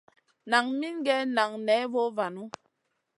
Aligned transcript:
Nan 0.49 0.63
min 0.79 0.95
gue 1.05 1.19
nan 1.35 1.51
ney 1.67 1.83
vovanu. 1.93 2.43